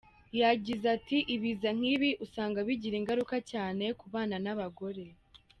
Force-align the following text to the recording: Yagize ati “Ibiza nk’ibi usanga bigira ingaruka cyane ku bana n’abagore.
Yagize 0.41 0.85
ati 0.97 1.17
“Ibiza 1.35 1.69
nk’ibi 1.77 2.09
usanga 2.25 2.59
bigira 2.67 2.95
ingaruka 2.97 3.35
cyane 3.51 3.85
ku 3.99 4.05
bana 4.13 4.35
n’abagore. 4.45 5.05